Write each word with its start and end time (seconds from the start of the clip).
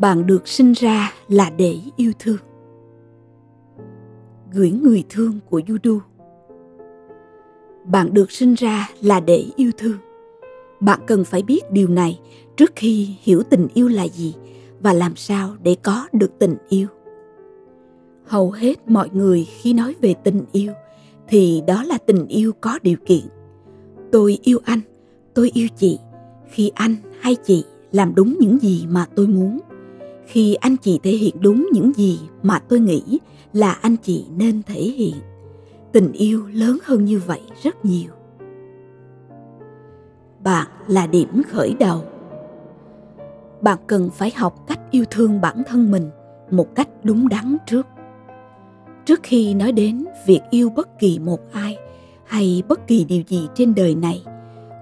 bạn 0.00 0.26
được 0.26 0.48
sinh 0.48 0.72
ra 0.72 1.12
là 1.28 1.50
để 1.56 1.78
yêu 1.96 2.12
thương. 2.18 2.38
Gửi 4.52 4.70
người 4.70 5.04
thương 5.08 5.38
của 5.50 5.60
judo 5.60 6.00
bạn 7.84 8.14
được 8.14 8.30
sinh 8.30 8.54
ra 8.54 8.88
là 9.00 9.20
để 9.20 9.44
yêu 9.56 9.70
thương. 9.78 9.96
Bạn 10.80 11.00
cần 11.06 11.24
phải 11.24 11.42
biết 11.42 11.70
điều 11.70 11.88
này 11.88 12.20
trước 12.56 12.72
khi 12.76 13.08
hiểu 13.22 13.42
tình 13.42 13.68
yêu 13.74 13.88
là 13.88 14.08
gì 14.08 14.34
và 14.80 14.92
làm 14.92 15.16
sao 15.16 15.56
để 15.62 15.76
có 15.82 16.08
được 16.12 16.38
tình 16.38 16.56
yêu. 16.68 16.86
Hầu 18.24 18.50
hết 18.50 18.88
mọi 18.88 19.08
người 19.12 19.44
khi 19.44 19.72
nói 19.72 19.94
về 20.00 20.14
tình 20.24 20.44
yêu 20.52 20.72
thì 21.28 21.62
đó 21.66 21.82
là 21.82 21.98
tình 21.98 22.26
yêu 22.26 22.52
có 22.60 22.78
điều 22.82 22.96
kiện. 23.06 23.22
Tôi 24.12 24.38
yêu 24.42 24.58
anh, 24.64 24.80
tôi 25.34 25.50
yêu 25.54 25.68
chị. 25.76 25.98
Khi 26.50 26.70
anh 26.74 26.96
hay 27.20 27.34
chị 27.34 27.64
làm 27.92 28.14
đúng 28.14 28.36
những 28.40 28.58
gì 28.58 28.86
mà 28.90 29.06
tôi 29.14 29.26
muốn 29.26 29.60
khi 30.26 30.54
anh 30.54 30.76
chị 30.76 31.00
thể 31.02 31.10
hiện 31.10 31.36
đúng 31.40 31.68
những 31.72 31.92
gì 31.96 32.20
mà 32.42 32.58
tôi 32.58 32.80
nghĩ 32.80 33.18
là 33.52 33.72
anh 33.72 33.96
chị 33.96 34.26
nên 34.36 34.62
thể 34.62 34.80
hiện, 34.80 35.14
tình 35.92 36.12
yêu 36.12 36.46
lớn 36.46 36.78
hơn 36.84 37.04
như 37.04 37.20
vậy 37.26 37.40
rất 37.62 37.84
nhiều. 37.84 38.10
Bạn 40.42 40.66
là 40.86 41.06
điểm 41.06 41.42
khởi 41.50 41.74
đầu. 41.80 42.02
Bạn 43.60 43.78
cần 43.86 44.10
phải 44.10 44.32
học 44.36 44.64
cách 44.66 44.80
yêu 44.90 45.04
thương 45.10 45.40
bản 45.40 45.62
thân 45.66 45.90
mình 45.90 46.10
một 46.50 46.74
cách 46.74 46.88
đúng 47.02 47.28
đắn 47.28 47.56
trước. 47.66 47.86
Trước 49.04 49.20
khi 49.22 49.54
nói 49.54 49.72
đến 49.72 50.04
việc 50.26 50.40
yêu 50.50 50.70
bất 50.70 50.98
kỳ 50.98 51.18
một 51.18 51.40
ai 51.52 51.76
hay 52.26 52.62
bất 52.68 52.86
kỳ 52.86 53.04
điều 53.04 53.22
gì 53.28 53.48
trên 53.54 53.74
đời 53.74 53.94
này, 53.94 54.24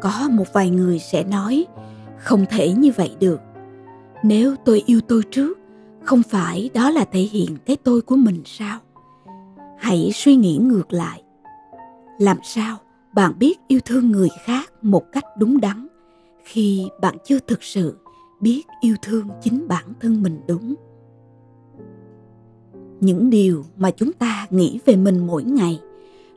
có 0.00 0.28
một 0.30 0.52
vài 0.52 0.70
người 0.70 0.98
sẽ 0.98 1.24
nói, 1.24 1.66
không 2.18 2.44
thể 2.50 2.72
như 2.72 2.92
vậy 2.96 3.16
được 3.20 3.40
nếu 4.22 4.56
tôi 4.64 4.82
yêu 4.86 5.00
tôi 5.00 5.22
trước, 5.30 5.58
không 6.02 6.22
phải 6.22 6.70
đó 6.74 6.90
là 6.90 7.04
thể 7.04 7.20
hiện 7.20 7.56
cái 7.66 7.76
tôi 7.76 8.02
của 8.02 8.16
mình 8.16 8.42
sao? 8.44 8.78
Hãy 9.78 10.10
suy 10.14 10.36
nghĩ 10.36 10.56
ngược 10.56 10.92
lại. 10.92 11.22
Làm 12.18 12.36
sao 12.42 12.76
bạn 13.14 13.32
biết 13.38 13.58
yêu 13.68 13.80
thương 13.84 14.10
người 14.10 14.28
khác 14.44 14.72
một 14.82 15.04
cách 15.12 15.24
đúng 15.38 15.60
đắn 15.60 15.86
khi 16.44 16.88
bạn 17.00 17.16
chưa 17.24 17.38
thực 17.38 17.62
sự 17.62 17.96
biết 18.40 18.62
yêu 18.80 18.96
thương 19.02 19.28
chính 19.42 19.68
bản 19.68 19.84
thân 20.00 20.22
mình 20.22 20.40
đúng? 20.48 20.74
Những 23.00 23.30
điều 23.30 23.64
mà 23.76 23.90
chúng 23.90 24.12
ta 24.12 24.46
nghĩ 24.50 24.78
về 24.86 24.96
mình 24.96 25.26
mỗi 25.26 25.44
ngày, 25.44 25.80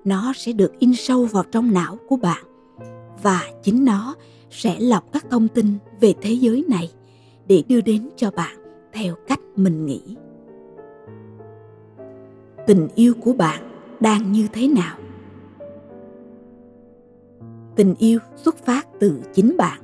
nó 0.05 0.33
sẽ 0.35 0.51
được 0.51 0.79
in 0.79 0.93
sâu 0.95 1.25
vào 1.25 1.43
trong 1.51 1.73
não 1.73 1.97
của 2.07 2.17
bạn 2.17 2.43
và 3.23 3.41
chính 3.63 3.85
nó 3.85 4.15
sẽ 4.49 4.79
lọc 4.79 5.11
các 5.11 5.25
thông 5.29 5.47
tin 5.47 5.65
về 6.01 6.13
thế 6.21 6.31
giới 6.31 6.65
này 6.67 6.91
để 7.49 7.63
đưa 7.67 7.81
đến 7.81 8.09
cho 8.15 8.31
bạn 8.31 8.55
theo 8.93 9.15
cách 9.27 9.39
mình 9.55 9.85
nghĩ. 9.85 10.01
Tình 12.67 12.87
yêu 12.95 13.13
của 13.21 13.33
bạn 13.33 13.71
đang 13.99 14.31
như 14.31 14.47
thế 14.53 14.67
nào? 14.67 14.97
Tình 17.75 17.95
yêu 17.99 18.19
xuất 18.35 18.57
phát 18.57 18.87
từ 18.99 19.21
chính 19.33 19.57
bạn. 19.57 19.81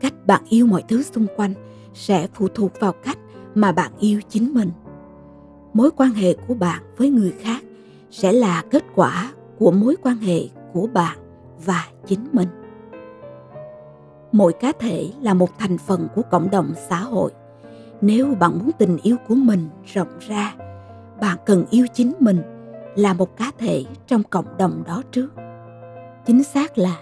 Cách 0.00 0.14
bạn 0.26 0.42
yêu 0.48 0.66
mọi 0.66 0.84
thứ 0.88 1.02
xung 1.02 1.26
quanh 1.36 1.54
sẽ 1.94 2.28
phụ 2.34 2.48
thuộc 2.48 2.72
vào 2.80 2.92
cách 2.92 3.18
mà 3.54 3.72
bạn 3.72 3.92
yêu 3.98 4.20
chính 4.28 4.54
mình. 4.54 4.70
Mối 5.72 5.90
quan 5.90 6.10
hệ 6.10 6.34
của 6.48 6.54
bạn 6.54 6.82
với 6.96 7.10
người 7.10 7.32
khác 7.40 7.62
sẽ 8.10 8.32
là 8.32 8.64
kết 8.70 8.84
quả 8.94 9.32
của 9.58 9.70
mối 9.70 9.96
quan 10.02 10.16
hệ 10.16 10.40
của 10.72 10.86
bạn 10.86 11.18
và 11.64 11.86
chính 12.06 12.28
mình 12.32 12.48
mỗi 14.34 14.52
cá 14.52 14.72
thể 14.78 15.10
là 15.20 15.34
một 15.34 15.58
thành 15.58 15.78
phần 15.78 16.08
của 16.14 16.22
cộng 16.30 16.50
đồng 16.50 16.72
xã 16.88 17.00
hội. 17.00 17.30
Nếu 18.00 18.34
bạn 18.34 18.58
muốn 18.58 18.70
tình 18.78 18.98
yêu 19.02 19.16
của 19.28 19.34
mình 19.34 19.68
rộng 19.84 20.18
ra, 20.20 20.54
bạn 21.20 21.38
cần 21.46 21.64
yêu 21.70 21.86
chính 21.94 22.12
mình 22.20 22.42
là 22.96 23.14
một 23.14 23.36
cá 23.36 23.52
thể 23.58 23.84
trong 24.06 24.22
cộng 24.30 24.56
đồng 24.58 24.82
đó 24.86 25.02
trước. 25.10 25.34
Chính 26.26 26.44
xác 26.44 26.78
là 26.78 26.96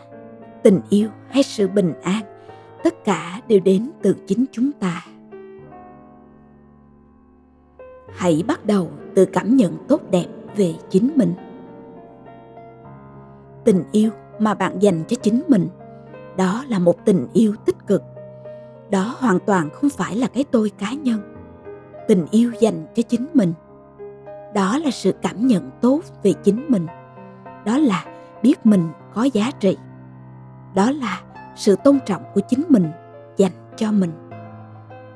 tình 0.63 0.81
yêu 0.91 1.09
hay 1.29 1.43
sự 1.43 1.69
bình 1.69 1.93
an, 2.03 2.23
tất 2.85 3.05
cả 3.05 3.41
đều 3.49 3.61
đến 3.61 3.91
từ 4.03 4.17
chính 4.27 4.45
chúng 4.53 4.73
ta. 4.73 5.05
Hãy 8.15 8.45
bắt 8.47 8.67
đầu 8.67 8.91
từ 9.15 9.25
cảm 9.25 9.57
nhận 9.57 9.77
tốt 9.89 10.01
đẹp 10.11 10.27
về 10.57 10.75
chính 10.91 11.13
mình. 11.17 11.35
Tình 13.65 13.85
yêu 13.93 14.11
mà 14.39 14.55
bạn 14.55 14.83
dành 14.83 15.05
cho 15.09 15.17
chính 15.23 15.43
mình 15.49 15.69
đó 16.37 16.65
là 16.69 16.79
một 16.79 17.05
tình 17.05 17.27
yêu 17.33 17.55
tích 17.65 17.87
cực. 17.87 18.03
Đó 18.91 19.17
hoàn 19.19 19.39
toàn 19.47 19.71
không 19.71 19.91
phải 19.91 20.17
là 20.17 20.27
cái 20.27 20.45
tôi 20.51 20.71
cá 20.79 20.93
nhân. 20.93 21.21
Tình 22.09 22.27
yêu 22.31 22.53
dành 22.61 22.87
cho 22.95 23.03
chính 23.03 23.27
mình. 23.35 23.53
Đó 24.55 24.79
là 24.79 24.91
sự 24.91 25.13
cảm 25.23 25.47
nhận 25.47 25.71
tốt 25.81 26.01
về 26.23 26.33
chính 26.33 26.65
mình. 26.69 26.87
Đó 27.65 27.79
là 27.79 28.05
biết 28.43 28.67
mình 28.67 28.89
có 29.15 29.23
giá 29.23 29.51
trị. 29.61 29.77
Đó 30.75 30.91
là 30.91 31.21
sự 31.57 31.77
tôn 31.85 31.99
trọng 32.07 32.23
của 32.35 32.41
chính 32.49 32.65
mình 32.69 32.91
dành 33.37 33.53
cho 33.77 33.93
mình. 33.93 34.13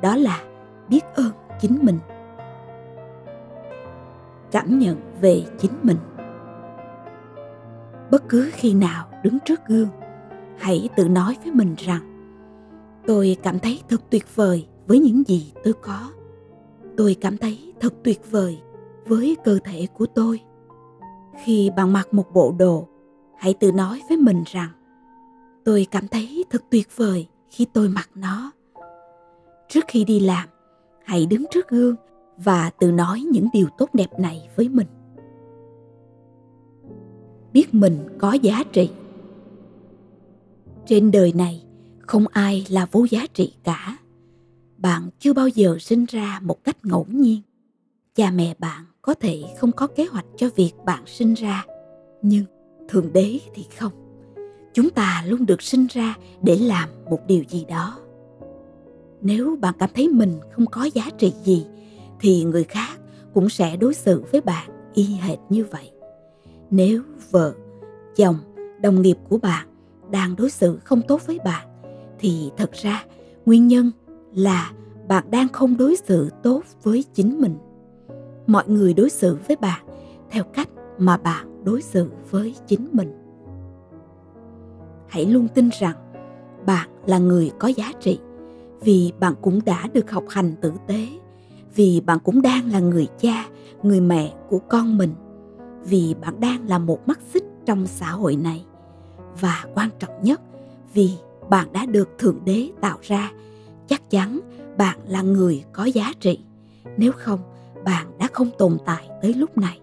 Đó 0.01 0.17
là 0.17 0.41
biết 0.89 1.05
ơn 1.15 1.31
chính 1.61 1.79
mình. 1.83 1.99
Cảm 4.51 4.79
nhận 4.79 4.97
về 5.21 5.45
chính 5.59 5.73
mình. 5.83 5.97
Bất 8.11 8.29
cứ 8.29 8.51
khi 8.55 8.75
nào 8.75 9.07
đứng 9.23 9.39
trước 9.45 9.61
gương 9.67 9.89
hãy 10.59 10.89
tự 10.97 11.09
nói 11.09 11.37
với 11.45 11.53
mình 11.53 11.75
rằng, 11.79 12.03
tôi 13.07 13.37
cảm 13.43 13.59
thấy 13.59 13.81
thật 13.89 14.01
tuyệt 14.11 14.37
vời 14.37 14.67
với 14.87 14.99
những 14.99 15.23
gì 15.27 15.53
tôi 15.65 15.73
có. 15.83 16.11
Tôi 16.97 17.17
cảm 17.21 17.37
thấy 17.37 17.73
thật 17.81 17.95
tuyệt 18.05 18.31
vời 18.31 18.59
với 19.07 19.37
cơ 19.45 19.59
thể 19.65 19.87
của 19.95 20.07
tôi. 20.07 20.41
Khi 21.45 21.71
bạn 21.77 21.93
mặc 21.93 22.15
một 22.15 22.33
bộ 22.33 22.55
đồ, 22.59 22.89
hãy 23.37 23.55
tự 23.55 23.73
nói 23.73 24.03
với 24.09 24.17
mình 24.19 24.43
rằng, 24.47 24.71
tôi 25.65 25.87
cảm 25.91 26.09
thấy 26.09 26.45
thật 26.51 26.65
tuyệt 26.71 26.89
vời 26.97 27.27
khi 27.51 27.67
tôi 27.73 27.89
mặc 27.89 28.11
nó. 28.15 28.51
Trước 29.69 29.85
khi 29.89 30.05
đi 30.05 30.21
làm, 30.21 30.49
hãy 31.05 31.27
đứng 31.27 31.45
trước 31.51 31.69
gương 31.69 31.97
và 32.37 32.71
tự 32.71 32.93
nói 32.93 33.21
những 33.33 33.49
điều 33.53 33.67
tốt 33.79 33.91
đẹp 33.93 34.19
này 34.19 34.49
với 34.57 34.69
mình. 34.69 34.87
Biết 37.53 37.75
mình 37.75 37.99
có 38.19 38.33
giá 38.33 38.63
trị 38.73 38.91
trên 40.87 41.11
đời 41.11 41.33
này, 41.33 41.65
không 42.01 42.27
ai 42.29 42.67
là 42.69 42.87
vô 42.93 43.07
giá 43.11 43.27
trị 43.35 43.53
cả. 43.65 43.99
Bạn 44.79 45.09
chưa 45.19 45.33
bao 45.33 45.49
giờ 45.49 45.77
sinh 45.81 46.05
ra 46.05 46.41
một 46.43 46.65
cách 46.65 46.77
ngẫu 46.85 47.07
nhiên. 47.09 47.41
Cha 48.15 48.31
mẹ 48.31 48.55
bạn 48.59 48.85
có 49.03 49.15
thể 49.15 49.43
không 49.59 49.73
có 49.73 49.87
kế 49.87 50.05
hoạch 50.05 50.25
cho 50.37 50.49
việc 50.57 50.73
bạn 50.85 51.03
sinh 51.07 51.35
ra, 51.35 51.65
nhưng 52.23 52.45
thượng 52.89 53.13
đế 53.13 53.39
thì 53.55 53.67
không. 53.79 53.93
Chúng 54.75 54.91
ta 54.91 55.25
luôn 55.27 55.47
được 55.47 55.63
sinh 55.63 55.87
ra 55.91 56.15
để 56.43 56.57
làm 56.57 56.89
một 57.11 57.21
điều 57.27 57.45
gì 57.49 57.65
đó. 57.69 57.99
Nếu 59.21 59.57
bạn 59.61 59.75
cảm 59.79 59.91
thấy 59.95 60.09
mình 60.09 60.41
không 60.53 60.67
có 60.67 60.85
giá 60.95 61.11
trị 61.19 61.33
gì, 61.45 61.67
thì 62.21 62.45
người 62.45 62.65
khác 62.65 62.99
cũng 63.35 63.49
sẽ 63.49 63.77
đối 63.77 63.95
xử 63.95 64.25
với 64.33 64.41
bạn 64.41 64.91
y 64.95 65.05
hệt 65.05 65.39
như 65.49 65.65
vậy. 65.71 65.91
Nếu 66.71 67.03
vợ, 67.31 67.55
chồng, 68.17 68.37
đồng 68.81 69.03
nghiệp 69.03 69.17
của 69.29 69.39
bạn 69.39 69.69
đang 70.11 70.37
đối 70.37 70.51
xử 70.51 70.79
không 70.85 71.03
tốt 71.09 71.27
với 71.27 71.39
bạn 71.45 71.69
thì 72.19 72.51
thật 72.57 72.73
ra 72.73 73.05
nguyên 73.47 73.69
nhân 73.69 73.91
là 74.35 74.73
bạn 75.09 75.31
đang 75.31 75.49
không 75.49 75.77
đối 75.77 75.97
xử 75.97 76.31
tốt 76.43 76.63
với 76.83 77.05
chính 77.15 77.41
mình. 77.41 77.57
Mọi 78.47 78.65
người 78.69 78.95
đối 78.95 79.11
xử 79.11 79.39
với 79.47 79.57
bạn 79.57 79.87
theo 80.31 80.45
cách 80.45 80.69
mà 80.99 81.17
bạn 81.17 81.65
đối 81.65 81.83
xử 81.83 82.11
với 82.31 82.55
chính 82.67 82.89
mình. 82.93 83.13
Hãy 85.09 85.27
luôn 85.27 85.49
tin 85.55 85.69
rằng 85.81 85.97
bạn 86.67 86.89
là 87.07 87.19
người 87.19 87.51
có 87.59 87.69
giá 87.69 87.93
trị, 88.01 88.19
vì 88.81 89.13
bạn 89.21 89.35
cũng 89.43 89.61
đã 89.65 89.89
được 89.93 90.11
học 90.11 90.25
hành 90.29 90.55
tử 90.61 90.73
tế, 90.87 91.07
vì 91.75 92.01
bạn 92.01 92.19
cũng 92.25 92.43
đang 92.43 92.73
là 92.73 92.81
người 92.81 93.07
cha, 93.19 93.47
người 93.83 94.01
mẹ 94.01 94.35
của 94.49 94.59
con 94.59 94.99
mình, 94.99 95.15
vì 95.85 96.15
bạn 96.21 96.41
đang 96.41 96.69
là 96.69 96.79
một 96.79 97.09
mắt 97.09 97.21
xích 97.33 97.45
trong 97.67 97.87
xã 97.87 98.11
hội 98.11 98.37
này 98.37 98.65
và 99.41 99.65
quan 99.75 99.91
trọng 99.99 100.23
nhất, 100.23 100.41
vì 100.95 101.11
bạn 101.49 101.73
đã 101.73 101.87
được 101.87 102.19
thượng 102.19 102.41
đế 102.45 102.69
tạo 102.81 102.99
ra, 103.03 103.31
chắc 103.87 104.11
chắn 104.11 104.41
bạn 104.77 104.99
là 105.09 105.23
người 105.23 105.65
có 105.73 105.85
giá 105.85 106.13
trị. 106.21 106.41
Nếu 106.97 107.13
không, 107.13 107.41
bạn 107.85 108.07
đã 108.19 108.29
không 108.33 108.51
tồn 108.59 108.79
tại 108.85 109.09
tới 109.23 109.35
lúc 109.35 109.59
này. 109.59 109.81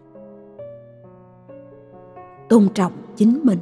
Tôn 2.49 2.69
trọng 2.73 2.93
chính 3.15 3.39
mình. 3.43 3.59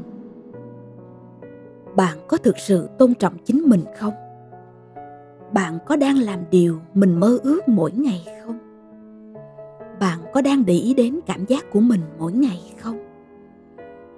Bạn 1.95 2.17
có 2.27 2.37
thực 2.37 2.57
sự 2.57 2.89
tôn 2.97 3.13
trọng 3.13 3.37
chính 3.45 3.61
mình 3.61 3.83
không? 3.99 4.13
Bạn 5.53 5.77
có 5.85 5.95
đang 5.95 6.17
làm 6.17 6.39
điều 6.51 6.79
mình 6.93 7.19
mơ 7.19 7.37
ước 7.43 7.67
mỗi 7.67 7.91
ngày 7.91 8.27
không? 8.45 8.57
Bạn 9.99 10.19
có 10.33 10.41
đang 10.41 10.65
để 10.65 10.73
ý 10.73 10.93
đến 10.93 11.19
cảm 11.25 11.45
giác 11.45 11.65
của 11.71 11.79
mình 11.79 12.01
mỗi 12.19 12.31
ngày 12.31 12.73
không? 12.77 12.99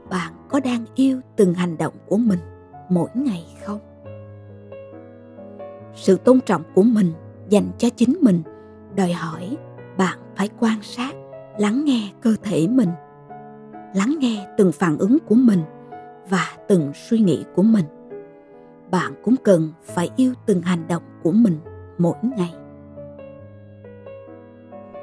Bạn 0.10 0.34
có 0.54 0.60
đang 0.60 0.86
yêu 0.96 1.22
từng 1.36 1.54
hành 1.54 1.78
động 1.78 1.94
của 2.08 2.18
mình 2.18 2.40
mỗi 2.90 3.10
ngày 3.16 3.46
không? 3.66 3.80
Sự 5.96 6.18
tôn 6.18 6.40
trọng 6.42 6.62
của 6.76 6.84
mình 6.84 7.12
dành 7.50 7.72
cho 7.78 7.90
chính 7.90 8.18
mình 8.22 8.42
đòi 8.96 9.14
hỏi 9.14 9.58
bạn 9.98 10.20
phải 10.36 10.50
quan 10.60 10.82
sát, 10.82 11.16
lắng 11.58 11.86
nghe 11.86 12.12
cơ 12.22 12.36
thể 12.44 12.68
mình, 12.68 12.90
lắng 13.96 14.16
nghe 14.20 14.48
từng 14.58 14.72
phản 14.72 14.98
ứng 14.98 15.18
của 15.26 15.36
mình 15.36 15.60
và 16.30 16.46
từng 16.68 16.92
suy 16.94 17.20
nghĩ 17.20 17.46
của 17.56 17.64
mình. 17.64 17.86
Bạn 18.92 19.14
cũng 19.24 19.36
cần 19.44 19.70
phải 19.84 20.10
yêu 20.16 20.34
từng 20.46 20.62
hành 20.62 20.88
động 20.88 21.04
của 21.24 21.32
mình 21.32 21.60
mỗi 21.98 22.18
ngày. 22.38 22.54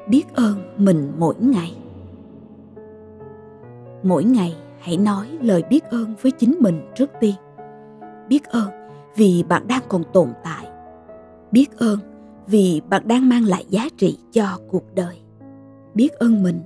Biết 0.09 0.25
ơn 0.35 0.75
mình 0.77 1.13
mỗi 1.19 1.35
ngày. 1.39 1.77
Mỗi 4.03 4.25
ngày 4.25 4.57
hãy 4.81 4.97
nói 4.97 5.39
lời 5.41 5.63
biết 5.71 5.85
ơn 5.85 6.15
với 6.23 6.33
chính 6.33 6.57
mình 6.61 6.81
trước 6.95 7.11
tiên. 7.21 7.35
Biết 8.29 8.45
ơn 8.45 8.71
vì 9.17 9.45
bạn 9.49 9.69
đang 9.69 9.83
còn 9.89 10.03
tồn 10.13 10.29
tại. 10.45 10.67
Biết 11.53 11.79
ơn 11.79 11.99
vì 12.47 12.81
bạn 12.89 13.09
đang 13.09 13.29
mang 13.29 13.45
lại 13.45 13.65
giá 13.69 13.89
trị 13.97 14.19
cho 14.33 14.59
cuộc 14.69 14.95
đời. 14.95 15.19
Biết 15.95 16.13
ơn 16.13 16.43
mình 16.43 16.61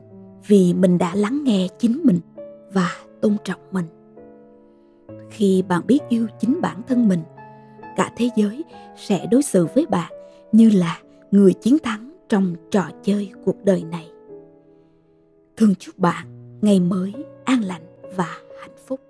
vì 0.47 0.75
mình 0.75 0.99
đã 0.99 1.15
lắng 1.15 1.45
nghe 1.45 1.69
chính 1.79 2.01
mình 2.05 2.21
và 2.73 2.89
tôn 3.21 3.37
trọng 3.45 3.61
mình. 3.71 3.87
Khi 5.31 5.63
bạn 5.69 5.83
biết 5.87 5.99
yêu 6.09 6.27
chính 6.41 6.61
bản 6.61 6.83
thân 6.89 7.09
mình, 7.09 7.21
cả 7.97 8.13
thế 8.17 8.29
giới 8.37 8.65
sẽ 8.97 9.27
đối 9.31 9.43
xử 9.43 9.67
với 9.75 9.87
bạn 9.87 10.13
như 10.53 10.71
là 10.71 10.99
người 11.31 11.53
chiến 11.53 11.79
thắng 11.83 12.11
trong 12.29 12.55
trò 12.71 12.85
chơi 13.03 13.33
cuộc 13.45 13.65
đời 13.65 13.85
này. 13.85 14.09
Thương 15.57 15.75
chúc 15.75 15.99
bạn 15.99 16.27
ngày 16.63 16.81
mới 16.81 17.13
an 17.45 17.61
lành 17.61 17.83
và 18.17 18.39
hạnh 18.61 18.77
phúc. 18.87 19.01